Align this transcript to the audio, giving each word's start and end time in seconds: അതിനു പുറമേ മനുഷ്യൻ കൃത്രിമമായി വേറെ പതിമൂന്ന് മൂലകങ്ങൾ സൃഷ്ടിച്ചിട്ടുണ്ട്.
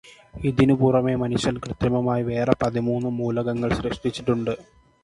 അതിനു 0.45 0.73
പുറമേ 0.73 1.13
മനുഷ്യൻ 1.15 1.57
കൃത്രിമമായി 1.57 2.23
വേറെ 2.23 2.55
പതിമൂന്ന് 2.63 3.09
മൂലകങ്ങൾ 3.21 3.71
സൃഷ്ടിച്ചിട്ടുണ്ട്. 3.81 4.53